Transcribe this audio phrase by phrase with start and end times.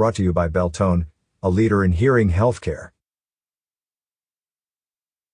[0.00, 1.08] Brought to you by Beltone,
[1.42, 2.92] a leader in hearing healthcare.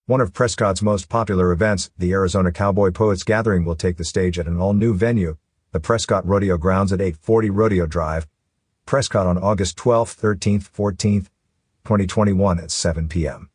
[0.06, 4.40] One of Prescott's most popular events, the Arizona Cowboy Poets Gathering will take the stage
[4.40, 5.36] at an all-new venue,
[5.70, 8.26] the Prescott Rodeo Grounds at 840 Rodeo Drive,
[8.86, 11.28] Prescott on August 12th, 13th, 14th,
[11.84, 13.50] 2021 at 7 p.m.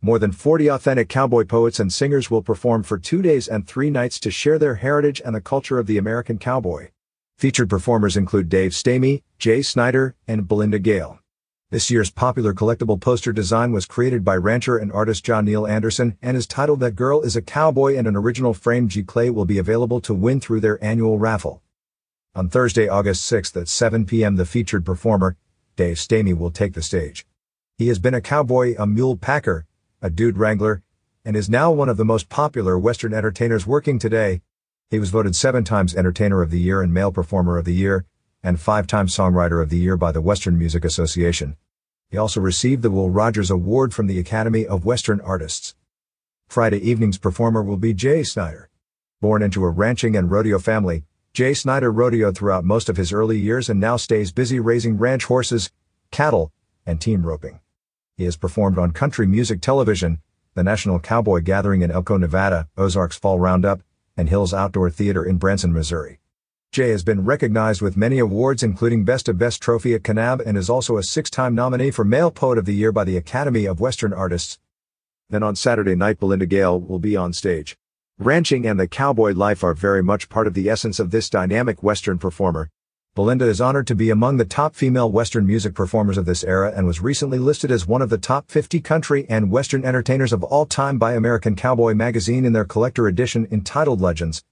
[0.00, 3.90] More than 40 authentic cowboy poets and singers will perform for two days and three
[3.90, 6.90] nights to share their heritage and the culture of the American cowboy.
[7.36, 11.18] Featured performers include Dave Stamey, Jay Snyder, and Belinda Gale.
[11.70, 16.16] This year's popular collectible poster design was created by rancher and artist John Neil Anderson
[16.22, 19.58] and is titled That Girl is a Cowboy and an original framed giclée will be
[19.58, 21.60] available to win through their annual raffle.
[22.34, 24.36] On Thursday, August 6th at 7 p.m.
[24.36, 25.36] the featured performer,
[25.76, 27.26] Dave Stamey will take the stage.
[27.76, 29.66] He has been a cowboy, a mule packer,
[30.00, 30.82] a dude wrangler,
[31.22, 34.40] and is now one of the most popular Western entertainers working today,
[34.90, 38.04] he was voted seven times Entertainer of the Year and Male Performer of the Year,
[38.42, 41.56] and five times Songwriter of the Year by the Western Music Association.
[42.08, 45.74] He also received the Will Rogers Award from the Academy of Western Artists.
[46.46, 48.70] Friday evening's performer will be Jay Snyder.
[49.20, 53.38] Born into a ranching and rodeo family, Jay Snyder rodeoed throughout most of his early
[53.38, 55.72] years and now stays busy raising ranch horses,
[56.12, 56.52] cattle,
[56.86, 57.58] and team roping.
[58.16, 60.20] He has performed on country music television,
[60.54, 63.82] the National Cowboy Gathering in Elko, Nevada, Ozarks Fall Roundup,
[64.16, 66.20] and Hills Outdoor Theater in Branson, Missouri.
[66.72, 70.58] Jay has been recognized with many awards including Best of Best Trophy at Kanab and
[70.58, 73.80] is also a six-time nominee for Male Poet of the Year by the Academy of
[73.80, 74.58] Western Artists.
[75.30, 77.76] Then on Saturday night Belinda Gale will be on stage.
[78.18, 81.82] Ranching and the cowboy life are very much part of the essence of this dynamic
[81.82, 82.70] Western performer,
[83.16, 86.70] Belinda is honored to be among the top female Western music performers of this era
[86.76, 90.44] and was recently listed as one of the top 50 country and Western entertainers of
[90.44, 94.44] all time by American Cowboy magazine in their collector edition entitled Legends.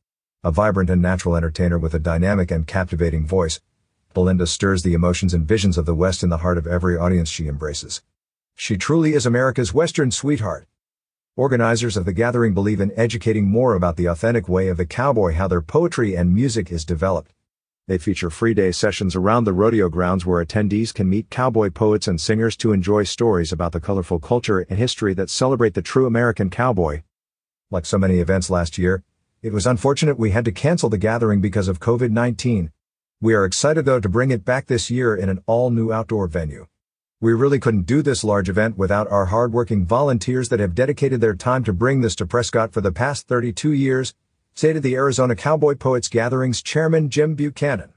[0.42, 3.60] A vibrant and natural entertainer with a dynamic and captivating voice,
[4.14, 7.28] Belinda stirs the emotions and visions of the West in the heart of every audience
[7.28, 8.00] she embraces.
[8.54, 10.66] She truly is America's Western sweetheart.
[11.36, 15.34] Organizers of the gathering believe in educating more about the authentic way of the cowboy
[15.34, 17.34] how their poetry and music is developed.
[17.86, 22.08] They feature free day sessions around the rodeo grounds where attendees can meet cowboy poets
[22.08, 26.06] and singers to enjoy stories about the colorful culture and history that celebrate the true
[26.06, 27.02] American cowboy.
[27.70, 29.04] Like so many events last year,
[29.42, 32.70] it was unfortunate we had to cancel the gathering because of COVID-19.
[33.20, 36.66] We are excited though to bring it back this year in an all-new outdoor venue.
[37.20, 41.34] We really couldn't do this large event without our hardworking volunteers that have dedicated their
[41.34, 44.14] time to bring this to Prescott for the past 32 years,
[44.56, 47.92] stated the Arizona Cowboy Poets Gatherings chairman Jim Buchanan.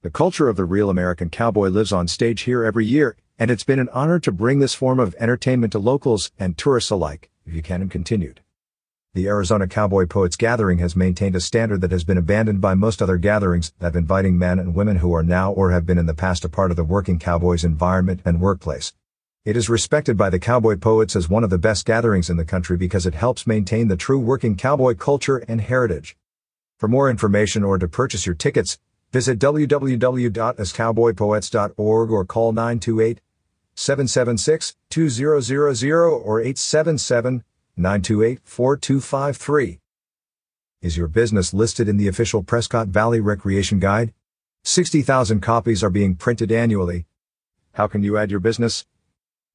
[0.00, 3.62] The culture of the real American cowboy lives on stage here every year, and it's
[3.62, 7.90] been an honor to bring this form of entertainment to locals and tourists alike, Buchanan
[7.90, 8.40] continued.
[9.12, 13.02] The Arizona Cowboy Poets Gathering has maintained a standard that has been abandoned by most
[13.02, 16.14] other gatherings of inviting men and women who are now or have been in the
[16.14, 18.94] past a part of the working cowboy's environment and workplace.
[19.48, 22.44] It is respected by the cowboy poets as one of the best gatherings in the
[22.44, 26.18] country because it helps maintain the true working cowboy culture and heritage.
[26.76, 28.78] For more information or to purchase your tickets,
[29.10, 33.22] visit www.azcowboypoets.org or call 928
[33.74, 37.42] 776 2000 or 877
[37.74, 39.80] 928 4253.
[40.82, 44.12] Is your business listed in the official Prescott Valley Recreation Guide?
[44.64, 47.06] 60,000 copies are being printed annually.
[47.72, 48.84] How can you add your business?